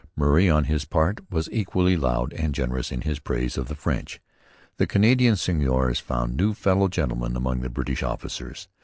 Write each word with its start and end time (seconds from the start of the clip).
Murray, 0.15 0.49
on 0.49 0.63
his 0.63 0.83
part, 0.83 1.19
was 1.29 1.47
equally 1.51 1.95
loud 1.95 2.33
and 2.33 2.55
generous 2.55 2.91
in 2.91 3.01
his 3.01 3.19
praise 3.19 3.55
of 3.55 3.67
the 3.67 3.75
French. 3.75 4.19
The 4.77 4.87
Canadian 4.87 5.35
seigneurs 5.35 5.99
found 5.99 6.57
fellow 6.57 6.87
gentlemen 6.87 7.35
among 7.35 7.59
the 7.61 7.69
British 7.69 8.01
officers. 8.01 8.67